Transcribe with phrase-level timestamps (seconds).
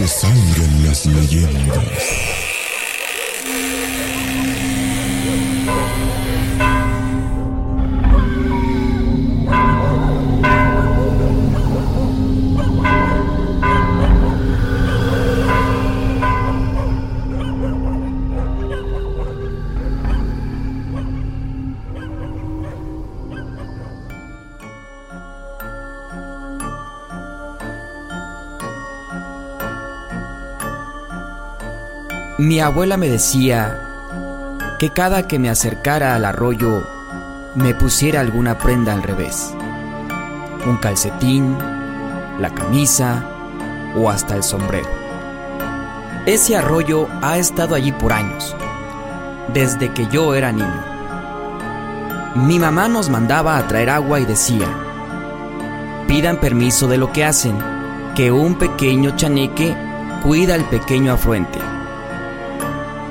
[0.00, 2.40] Que salgan las leyendas.
[32.40, 33.78] Mi abuela me decía
[34.78, 36.86] que cada que me acercara al arroyo
[37.54, 39.54] me pusiera alguna prenda al revés.
[40.64, 41.54] Un calcetín,
[42.38, 43.26] la camisa
[43.94, 44.88] o hasta el sombrero.
[46.24, 48.56] Ese arroyo ha estado allí por años,
[49.52, 50.82] desde que yo era niño.
[52.36, 54.66] Mi mamá nos mandaba a traer agua y decía,
[56.08, 57.58] pidan permiso de lo que hacen,
[58.16, 59.76] que un pequeño chaneque
[60.22, 61.69] cuida el pequeño afluente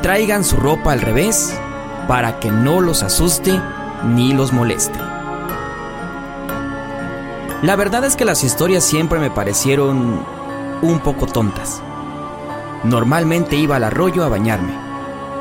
[0.02, 1.59] traigan su ropa al revés
[2.08, 3.61] para que no los asuste
[4.05, 4.97] ni los moleste.
[7.61, 10.23] La verdad es que las historias siempre me parecieron
[10.81, 11.81] un poco tontas.
[12.86, 14.73] Normalmente iba al arroyo a bañarme,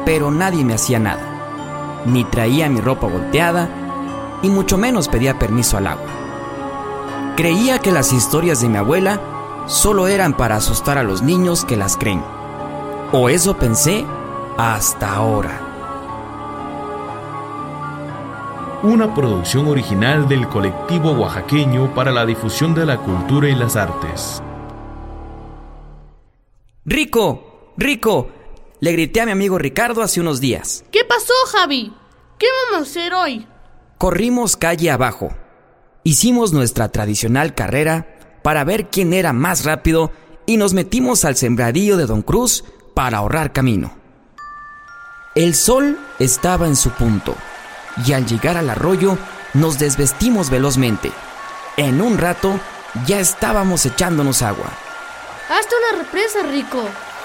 [0.05, 2.03] pero nadie me hacía nada.
[2.07, 3.69] Ni traía mi ropa volteada,
[4.43, 6.07] y mucho menos pedía permiso al agua.
[7.37, 9.21] Creía que las historias de mi abuela
[9.67, 12.25] solo eran para asustar a los niños que las creen.
[13.13, 14.05] O eso pensé
[14.59, 15.61] hasta ahora.
[18.83, 24.43] Una producción original del colectivo oaxaqueño para la difusión de la cultura y las artes.
[26.85, 28.31] Rico, Rico,
[28.81, 30.85] le grité a mi amigo Ricardo hace unos días.
[30.91, 31.93] ¿Qué pasó, Javi?
[32.37, 33.47] ¿Qué vamos a hacer hoy?
[33.97, 35.31] Corrimos calle abajo.
[36.03, 40.11] Hicimos nuestra tradicional carrera para ver quién era más rápido
[40.47, 42.65] y nos metimos al sembradío de Don Cruz
[42.95, 43.99] para ahorrar camino.
[45.39, 47.37] El sol estaba en su punto
[48.05, 49.17] y al llegar al arroyo
[49.55, 51.13] nos desvestimos velozmente.
[51.77, 52.59] En un rato
[53.07, 54.67] ya estábamos echándonos agua.
[55.49, 56.83] Hazte una represa, Rico.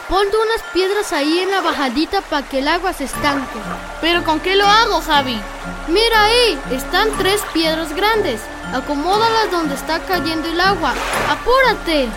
[0.07, 3.57] Ponte unas piedras ahí en la bajadita para que el agua se estanque.
[3.99, 5.41] ¿Pero con qué lo hago, Javi?
[5.87, 8.41] Mira ahí, están tres piedras grandes.
[8.75, 10.93] Acomódalas donde está cayendo el agua.
[11.31, 12.09] ¡Apúrate!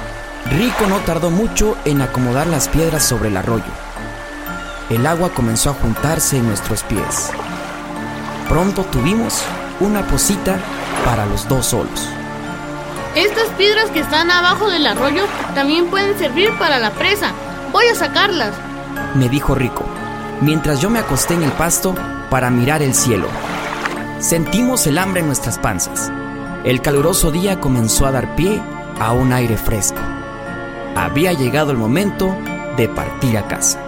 [0.59, 3.86] Rico no tardó mucho en acomodar las piedras sobre el arroyo
[4.91, 7.31] el agua comenzó a juntarse en nuestros pies.
[8.49, 9.43] Pronto tuvimos
[9.81, 10.59] una posita
[11.05, 12.09] para los dos solos.
[13.17, 15.25] Estas piedras que están abajo del arroyo
[15.55, 17.33] también pueden servir para la presa.
[17.73, 18.55] Voy a sacarlas.
[19.15, 19.85] Me dijo Rico,
[20.41, 21.95] mientras yo me acosté en el pasto
[22.31, 23.27] para mirar el cielo.
[24.21, 26.13] Sentimos el hambre en nuestras panzas.
[26.65, 28.63] El caluroso día comenzó a dar pie
[29.01, 30.01] a un aire fresco.
[30.95, 32.37] Había llegado el momento
[32.77, 33.86] de partir a casa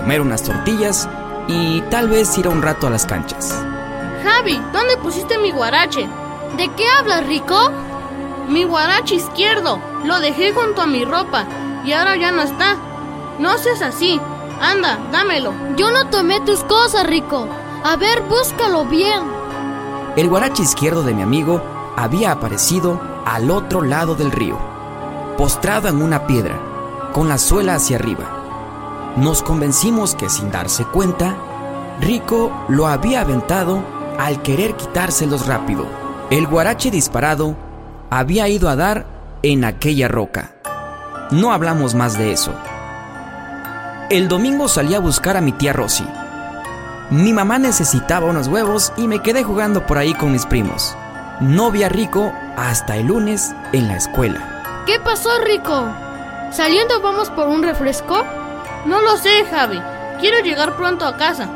[0.00, 1.08] comer unas tortillas
[1.46, 3.54] y tal vez ir a un rato a las canchas.
[4.24, 6.08] Javi, ¿dónde pusiste mi guarache?
[6.56, 7.70] ¿De qué hablas, Rico?
[8.48, 9.78] Mi guarache izquierdo.
[10.04, 11.44] Lo dejé junto a mi ropa
[11.84, 12.76] y ahora ya no está.
[13.38, 14.20] No seas así.
[14.60, 15.52] Anda, dámelo.
[15.76, 17.46] Yo no tomé tus cosas, Rico.
[17.84, 19.22] A ver, búscalo bien.
[20.16, 21.62] El guarache izquierdo de mi amigo
[21.96, 24.58] había aparecido al otro lado del río,
[25.36, 26.58] postrado en una piedra,
[27.12, 28.39] con la suela hacia arriba.
[29.16, 31.36] Nos convencimos que sin darse cuenta,
[32.00, 33.82] Rico lo había aventado
[34.18, 35.84] al querer quitárselos rápido.
[36.30, 37.56] El guarache disparado
[38.08, 39.06] había ido a dar
[39.42, 40.52] en aquella roca.
[41.32, 42.52] No hablamos más de eso.
[44.10, 46.06] El domingo salí a buscar a mi tía Rosy.
[47.10, 50.96] Mi mamá necesitaba unos huevos y me quedé jugando por ahí con mis primos.
[51.40, 54.84] No vi a Rico hasta el lunes en la escuela.
[54.86, 55.88] ¿Qué pasó, Rico?
[56.52, 58.24] ¿Saliendo vamos por un refresco?
[58.86, 59.80] No lo sé, Javi.
[60.20, 61.48] Quiero llegar pronto a casa.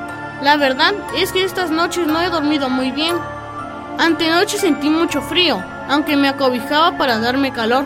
[0.42, 3.16] La verdad es que estas noches no he dormido muy bien.
[3.98, 7.84] Antenoche sentí mucho frío, aunque me acobijaba para darme calor.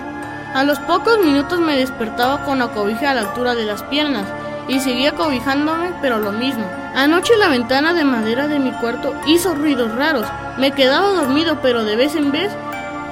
[0.54, 4.24] A los pocos minutos me despertaba con la cobija a la altura de las piernas
[4.66, 6.64] y seguía cobijándome, pero lo mismo.
[6.96, 10.26] Anoche la ventana de madera de mi cuarto hizo ruidos raros.
[10.56, 12.50] Me quedaba dormido, pero de vez en vez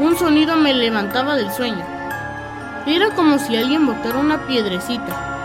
[0.00, 1.84] un sonido me levantaba del sueño.
[2.86, 5.35] Era como si alguien botara una piedrecita.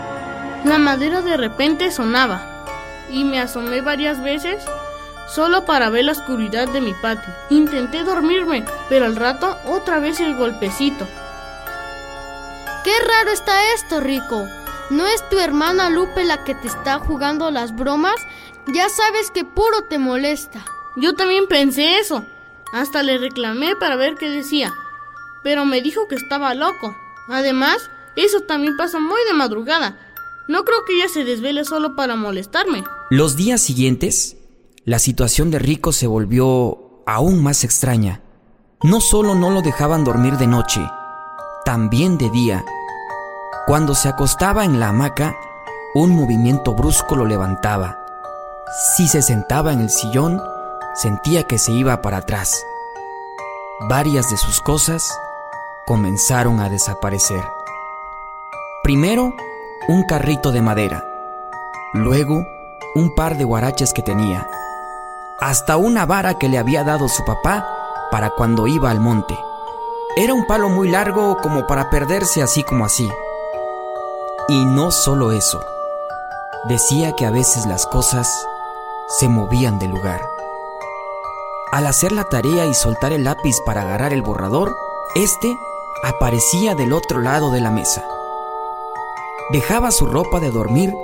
[0.64, 2.64] La madera de repente sonaba
[3.10, 4.62] y me asomé varias veces
[5.28, 7.34] solo para ver la oscuridad de mi patio.
[7.50, 11.06] Intenté dormirme, pero al rato otra vez el golpecito.
[12.84, 14.46] Qué raro está esto, Rico.
[14.90, 18.16] ¿No es tu hermana Lupe la que te está jugando las bromas?
[18.66, 20.64] Ya sabes que puro te molesta.
[20.96, 22.24] Yo también pensé eso.
[22.72, 24.72] Hasta le reclamé para ver qué decía.
[25.42, 26.94] Pero me dijo que estaba loco.
[27.28, 29.96] Además, eso también pasa muy de madrugada.
[30.48, 32.84] No creo que ella se desvele solo para molestarme.
[33.10, 34.36] Los días siguientes,
[34.84, 38.22] la situación de Rico se volvió aún más extraña.
[38.82, 40.80] No solo no lo dejaban dormir de noche,
[41.64, 42.64] también de día.
[43.66, 45.36] Cuando se acostaba en la hamaca,
[45.94, 47.98] un movimiento brusco lo levantaba.
[48.96, 50.42] Si se sentaba en el sillón,
[50.94, 52.64] sentía que se iba para atrás.
[53.88, 55.16] Varias de sus cosas
[55.86, 57.42] comenzaron a desaparecer.
[58.82, 59.34] Primero,
[59.88, 61.04] un carrito de madera.
[61.92, 62.46] Luego,
[62.94, 64.48] un par de guaraches que tenía.
[65.40, 67.66] Hasta una vara que le había dado su papá
[68.10, 69.36] para cuando iba al monte.
[70.16, 73.10] Era un palo muy largo como para perderse así como así.
[74.48, 75.60] Y no solo eso.
[76.64, 78.46] Decía que a veces las cosas
[79.18, 80.20] se movían de lugar.
[81.72, 84.76] Al hacer la tarea y soltar el lápiz para agarrar el borrador,
[85.14, 85.56] este
[86.04, 88.04] aparecía del otro lado de la mesa.
[89.50, 90.94] Dejaba su ropa de dormir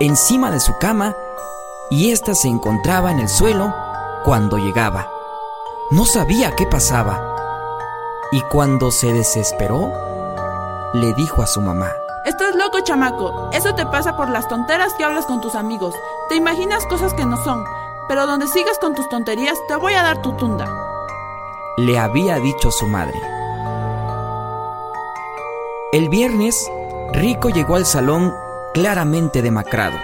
[0.00, 1.16] encima de su cama
[1.90, 3.74] y ésta se encontraba en el suelo
[4.24, 5.10] cuando llegaba.
[5.90, 7.34] No sabía qué pasaba.
[8.30, 9.90] Y cuando se desesperó,
[10.92, 11.90] le dijo a su mamá.
[12.24, 13.50] Estás loco, chamaco.
[13.52, 15.94] Eso te pasa por las tonteras que hablas con tus amigos.
[16.28, 17.64] Te imaginas cosas que no son.
[18.06, 20.66] Pero donde sigas con tus tonterías, te voy a dar tu tunda.
[21.78, 23.18] Le había dicho su madre.
[25.92, 26.70] El viernes,
[27.12, 28.34] Rico llegó al salón
[28.74, 29.96] claramente demacrado,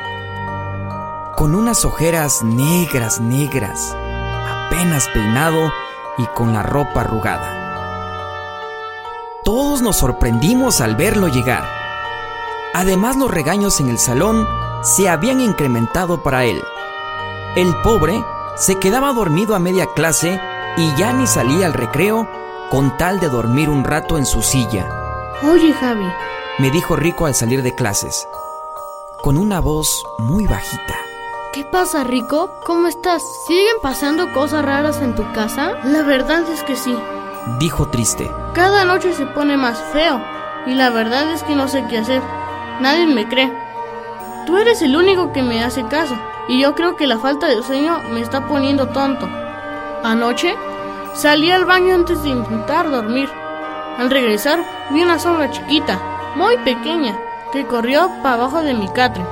[1.37, 3.95] con unas ojeras negras, negras,
[4.49, 5.71] apenas peinado
[6.17, 7.61] y con la ropa arrugada.
[9.45, 11.65] Todos nos sorprendimos al verlo llegar.
[12.73, 14.49] Además los regaños en el salón
[14.83, 16.63] se habían incrementado para él.
[17.55, 18.25] El pobre
[18.57, 20.41] se quedaba dormido a media clase
[20.79, 22.27] y ya ni salía al recreo
[22.71, 24.89] con tal de dormir un rato en su silla.
[25.43, 26.07] Oye, Javi,
[26.59, 28.29] me dijo Rico al salir de clases,
[29.23, 30.95] con una voz muy bajita.
[31.53, 32.51] ¿Qué pasa, Rico?
[32.65, 33.23] ¿Cómo estás?
[33.47, 35.73] ¿Siguen pasando cosas raras en tu casa?
[35.85, 36.97] La verdad es que sí.
[37.59, 38.31] Dijo triste.
[38.55, 40.21] Cada noche se pone más feo
[40.67, 42.23] y la verdad es que no sé qué hacer.
[42.81, 43.53] Nadie me cree.
[44.47, 46.15] Tú eres el único que me hace caso
[46.49, 49.29] y yo creo que la falta de sueño me está poniendo tonto.
[50.05, 50.55] Anoche
[51.15, 53.29] salí al baño antes de intentar dormir.
[53.99, 56.01] Al regresar vi una sombra chiquita,
[56.37, 57.19] muy pequeña,
[57.53, 59.25] que corrió para abajo de mi catre.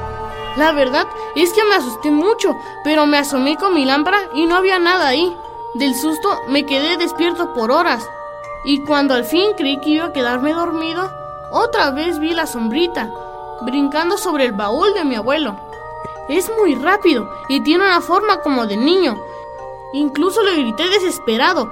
[0.56, 4.56] La verdad es que me asusté mucho, pero me asomé con mi lámpara y no
[4.56, 5.34] había nada ahí.
[5.74, 8.06] Del susto me quedé despierto por horas.
[8.64, 11.10] Y cuando al fin creí que iba a quedarme dormido,
[11.50, 13.10] otra vez vi la sombrita,
[13.62, 15.56] brincando sobre el baúl de mi abuelo.
[16.28, 19.16] Es muy rápido y tiene una forma como de niño.
[19.94, 21.70] Incluso le grité desesperado,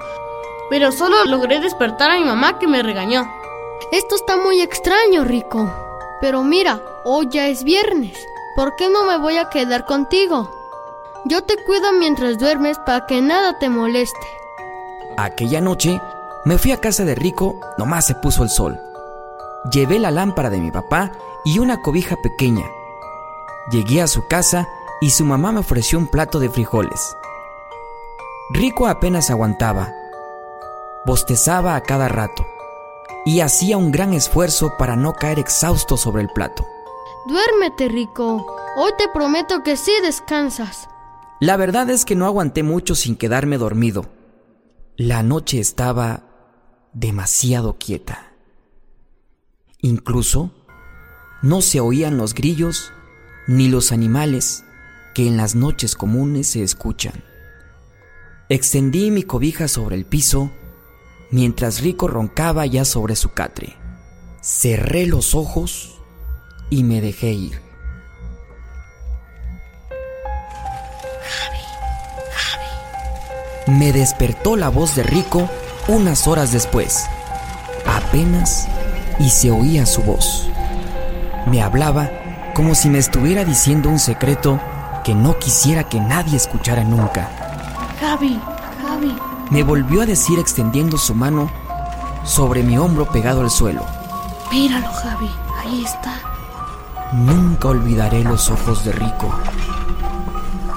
[0.71, 3.40] pero solo logré despertar a mi mamá que me regañó.
[3.93, 5.69] Esto está muy extraño, Rico.
[6.21, 8.16] Pero mira, hoy ya es viernes.
[8.55, 10.49] ¿Por qué no me voy a quedar contigo?
[11.25, 14.26] Yo te cuido mientras duermes para que nada te moleste.
[15.16, 16.00] Aquella noche
[16.45, 18.81] me fui a casa de Rico, nomás se puso el sol.
[19.73, 21.12] Llevé la lámpara de mi papá
[21.45, 22.71] y una cobija pequeña.
[23.73, 24.69] Llegué a su casa
[25.00, 27.16] y su mamá me ofreció un plato de frijoles.
[28.50, 29.93] Rico apenas aguantaba.
[31.05, 32.47] Bostezaba a cada rato
[33.25, 36.67] y hacía un gran esfuerzo para no caer exhausto sobre el plato.
[37.27, 38.47] Duérmete, Rico.
[38.77, 40.89] Hoy te prometo que sí descansas.
[41.41, 44.07] La verdad es que no aguanté mucho sin quedarme dormido.
[44.97, 46.25] La noche estaba
[46.93, 48.33] demasiado quieta.
[49.81, 50.53] Incluso
[51.43, 52.93] no se oían los grillos
[53.47, 54.65] ni los animales
[55.15, 57.25] que en las noches comunes se escuchan.
[58.49, 60.50] Extendí mi cobija sobre el piso
[61.31, 63.77] mientras Rico roncaba ya sobre su catre.
[64.41, 65.99] Cerré los ojos
[66.71, 67.71] y me dejé ir.
[73.67, 75.49] Me despertó la voz de Rico
[75.87, 77.07] unas horas después.
[77.87, 78.67] Apenas
[79.21, 80.49] y se oía su voz.
[81.47, 82.11] Me hablaba
[82.55, 84.61] como si me estuviera diciendo un secreto
[85.05, 87.31] que no quisiera que nadie escuchara nunca.
[88.01, 88.41] Javi,
[88.83, 89.30] Javi.
[89.50, 91.50] Me volvió a decir extendiendo su mano
[92.25, 93.85] sobre mi hombro pegado al suelo.
[94.52, 96.21] Míralo, Javi, ahí está.
[97.12, 99.35] Nunca olvidaré los ojos de Rico.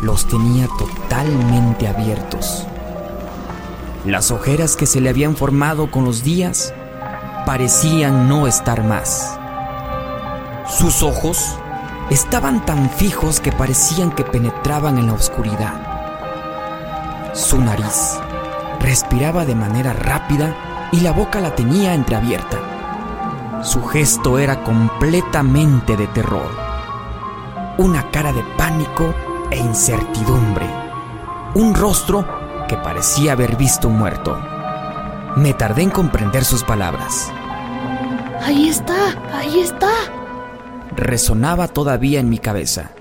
[0.01, 2.65] Los tenía totalmente abiertos.
[4.05, 6.73] Las ojeras que se le habían formado con los días
[7.45, 9.37] parecían no estar más.
[10.67, 11.57] Sus ojos
[12.09, 15.73] estaban tan fijos que parecían que penetraban en la oscuridad.
[17.33, 18.17] Su nariz
[18.83, 23.61] respiraba de manera rápida y la boca la tenía entreabierta.
[23.63, 26.51] Su gesto era completamente de terror.
[27.77, 29.13] Una cara de pánico
[29.49, 30.67] e incertidumbre.
[31.55, 32.27] Un rostro
[32.67, 34.37] que parecía haber visto un muerto.
[35.37, 37.31] Me tardé en comprender sus palabras.
[38.43, 39.91] Ahí está, ahí está.
[40.95, 42.91] Resonaba todavía en mi cabeza.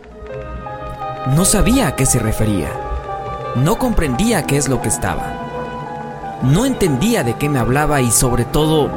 [1.35, 2.71] No sabía a qué se refería.
[3.57, 5.42] No comprendía qué es lo que estaba.
[6.43, 8.91] No entendía de qué me hablaba y sobre todo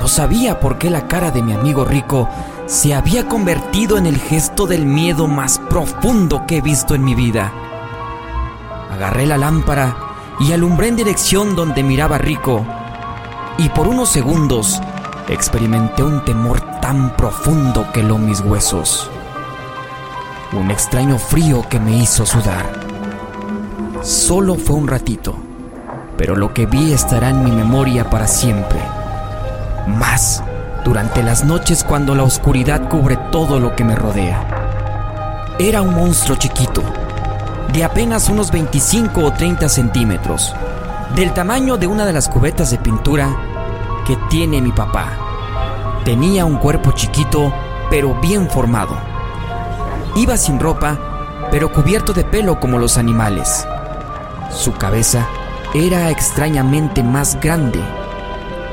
[0.00, 2.26] no sabía por qué la cara de mi amigo rico
[2.64, 7.14] se había convertido en el gesto del miedo más profundo que he visto en mi
[7.14, 7.52] vida.
[8.90, 9.94] Agarré la lámpara
[10.40, 12.64] y alumbré en dirección donde miraba Rico.
[13.58, 14.80] Y por unos segundos
[15.28, 19.10] experimenté un temor tan profundo que heló mis huesos.
[20.54, 22.88] Un extraño frío que me hizo sudar.
[24.00, 25.36] Solo fue un ratito,
[26.20, 28.78] pero lo que vi estará en mi memoria para siempre.
[29.86, 30.44] Más
[30.84, 34.44] durante las noches cuando la oscuridad cubre todo lo que me rodea.
[35.58, 36.82] Era un monstruo chiquito,
[37.72, 40.54] de apenas unos 25 o 30 centímetros,
[41.14, 43.34] del tamaño de una de las cubetas de pintura
[44.06, 45.12] que tiene mi papá.
[46.04, 47.50] Tenía un cuerpo chiquito,
[47.88, 48.94] pero bien formado.
[50.16, 50.98] Iba sin ropa,
[51.50, 53.66] pero cubierto de pelo como los animales.
[54.50, 55.26] Su cabeza
[55.74, 57.78] era extrañamente más grande,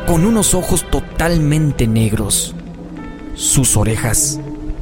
[0.07, 2.55] con unos ojos totalmente negros.
[3.35, 4.39] Sus orejas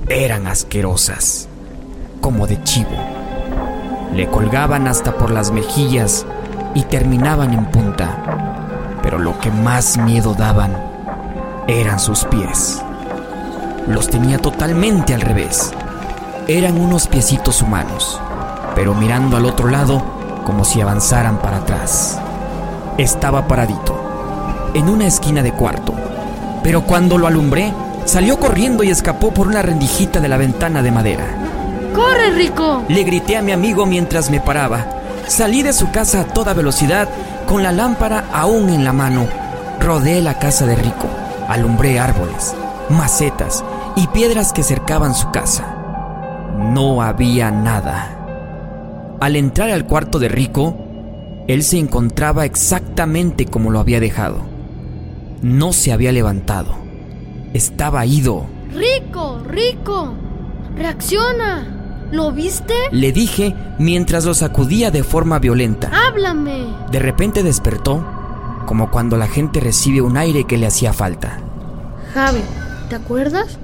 [0.07, 1.49] eran asquerosas,
[2.21, 2.97] como de chivo.
[4.13, 6.25] Le colgaban hasta por las mejillas
[6.73, 8.97] y terminaban en punta.
[9.03, 10.73] Pero lo que más miedo daban
[11.67, 12.81] eran sus pies.
[13.87, 15.73] Los tenía totalmente al revés.
[16.47, 18.21] Eran unos piecitos humanos,
[18.73, 20.14] pero mirando al otro lado
[20.45, 22.17] como si avanzaran para atrás.
[22.97, 23.99] Estaba paradito,
[24.73, 25.93] en una esquina de cuarto,
[26.63, 27.73] pero cuando lo alumbré,
[28.05, 31.25] salió corriendo y escapó por una rendijita de la ventana de madera.
[31.93, 32.83] ¡Corre, Rico!
[32.87, 34.85] Le grité a mi amigo mientras me paraba.
[35.27, 37.09] Salí de su casa a toda velocidad,
[37.45, 39.27] con la lámpara aún en la mano.
[39.79, 41.07] Rodeé la casa de Rico,
[41.49, 42.55] alumbré árboles,
[42.89, 43.63] macetas
[43.95, 45.65] y piedras que cercaban su casa.
[46.57, 48.14] No había nada.
[49.19, 50.77] Al entrar al cuarto de Rico,
[51.47, 54.39] él se encontraba exactamente como lo había dejado.
[55.41, 56.75] No se había levantado.
[57.53, 58.47] Estaba ido.
[58.73, 60.13] Rico, Rico,
[60.75, 62.07] reacciona.
[62.11, 62.73] ¿Lo viste?
[62.91, 65.91] Le dije mientras lo sacudía de forma violenta.
[66.07, 66.65] Háblame.
[66.91, 68.05] De repente despertó,
[68.65, 71.39] como cuando la gente recibe un aire que le hacía falta.
[72.13, 72.41] Javi,
[72.89, 73.57] ¿te acuerdas?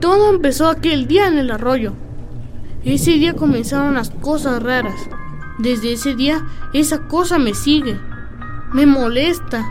[0.00, 1.92] Todo empezó aquel día en el arroyo.
[2.84, 5.00] Ese día comenzaron las cosas raras.
[5.58, 8.00] Desde ese día, esa cosa me sigue.
[8.72, 9.66] Me molesta.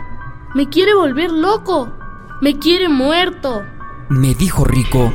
[0.54, 1.92] Me quiere volver loco.
[2.40, 3.62] Me quiere muerto.
[4.08, 5.12] Me dijo Rico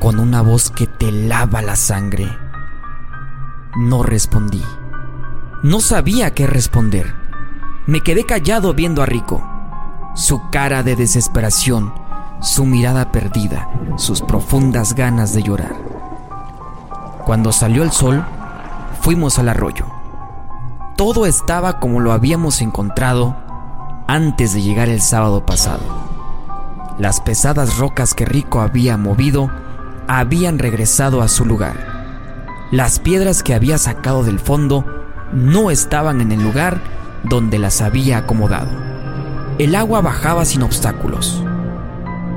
[0.00, 2.28] con una voz que te lava la sangre.
[3.76, 4.62] No respondí.
[5.62, 7.14] No sabía qué responder.
[7.86, 9.42] Me quedé callado viendo a Rico.
[10.14, 11.92] Su cara de desesperación,
[12.40, 15.93] su mirada perdida, sus profundas ganas de llorar.
[17.24, 18.22] Cuando salió el sol,
[19.00, 19.86] fuimos al arroyo.
[20.96, 23.36] Todo estaba como lo habíamos encontrado
[24.06, 25.82] antes de llegar el sábado pasado.
[26.98, 29.50] Las pesadas rocas que Rico había movido
[30.06, 31.74] habían regresado a su lugar.
[32.70, 34.84] Las piedras que había sacado del fondo
[35.32, 36.80] no estaban en el lugar
[37.24, 38.70] donde las había acomodado.
[39.58, 41.42] El agua bajaba sin obstáculos.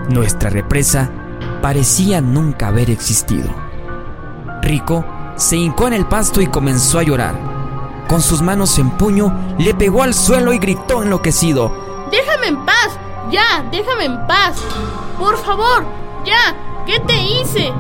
[0.10, 1.10] Nuestra represa
[1.62, 3.67] parecía nunca haber existido.
[4.62, 7.36] Rico se hincó en el pasto y comenzó a llorar.
[8.08, 11.72] Con sus manos en puño, le pegó al suelo y gritó enloquecido.
[12.12, 12.98] Déjame en paz.
[13.30, 14.58] Ya, déjame en paz.
[15.20, 15.86] Por favor,
[16.26, 16.56] ya.
[16.86, 17.72] ¿Qué te hice?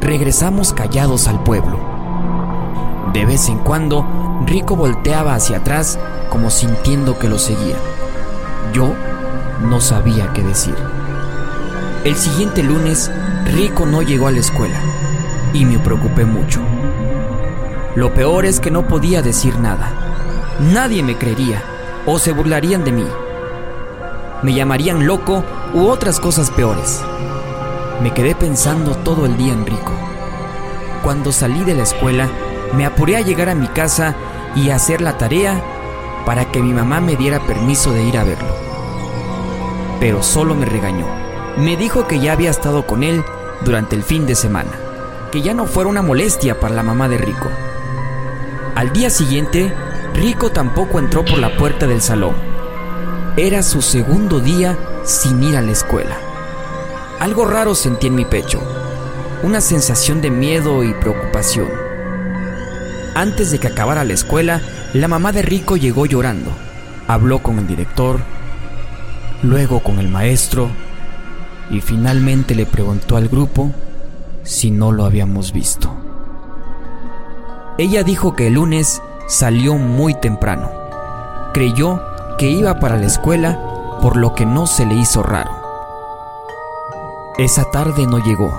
[0.00, 1.78] Regresamos callados al pueblo.
[3.12, 4.06] De vez en cuando,
[4.46, 5.98] Rico volteaba hacia atrás
[6.30, 7.76] como sintiendo que lo seguía.
[8.72, 8.94] Yo
[9.60, 10.76] no sabía qué decir.
[12.04, 13.10] El siguiente lunes,
[13.44, 14.80] Rico no llegó a la escuela
[15.52, 16.60] y me preocupé mucho.
[17.94, 19.92] Lo peor es que no podía decir nada.
[20.60, 21.62] Nadie me creería
[22.06, 23.06] o se burlarían de mí.
[24.42, 27.02] Me llamarían loco u otras cosas peores.
[28.02, 29.92] Me quedé pensando todo el día en Rico.
[31.02, 32.28] Cuando salí de la escuela,
[32.76, 34.14] me apuré a llegar a mi casa
[34.54, 35.60] y a hacer la tarea
[36.24, 38.54] para que mi mamá me diera permiso de ir a verlo.
[39.98, 41.06] Pero solo me regañó.
[41.56, 43.24] Me dijo que ya había estado con él
[43.62, 44.70] durante el fin de semana,
[45.30, 47.48] que ya no fuera una molestia para la mamá de Rico.
[48.74, 49.72] Al día siguiente,
[50.14, 52.34] Rico tampoco entró por la puerta del salón.
[53.36, 56.16] Era su segundo día sin ir a la escuela.
[57.20, 58.60] Algo raro sentí en mi pecho,
[59.42, 61.68] una sensación de miedo y preocupación.
[63.14, 64.60] Antes de que acabara la escuela,
[64.92, 66.50] la mamá de Rico llegó llorando.
[67.08, 68.20] Habló con el director,
[69.42, 70.68] luego con el maestro
[71.70, 73.72] y finalmente le preguntó al grupo
[74.48, 75.90] si no lo habíamos visto.
[77.76, 80.70] Ella dijo que el lunes salió muy temprano.
[81.52, 82.00] Creyó
[82.38, 83.60] que iba para la escuela,
[84.00, 85.50] por lo que no se le hizo raro.
[87.36, 88.50] Esa tarde no llegó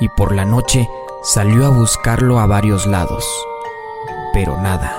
[0.00, 0.88] y por la noche
[1.22, 3.26] salió a buscarlo a varios lados,
[4.32, 4.96] pero nada.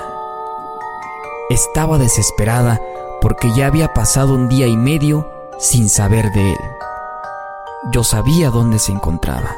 [1.48, 2.78] Estaba desesperada
[3.22, 5.26] porque ya había pasado un día y medio
[5.58, 6.58] sin saber de él.
[7.92, 9.56] Yo sabía dónde se encontraba.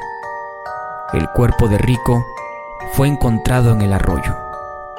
[1.13, 2.25] El cuerpo de Rico
[2.95, 4.35] fue encontrado en el arroyo,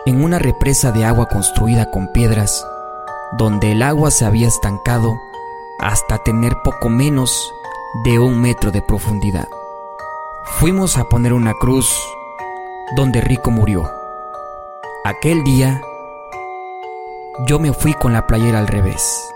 [0.06, 2.64] en una represa de agua construida con piedras,
[3.32, 5.20] donde el agua se había estancado
[5.80, 7.52] hasta tener poco menos
[8.04, 9.48] de un metro de profundidad.
[10.60, 11.92] Fuimos a poner una cruz
[12.96, 13.90] donde Rico murió.
[15.04, 15.82] Aquel día
[17.48, 19.33] yo me fui con la playera al revés.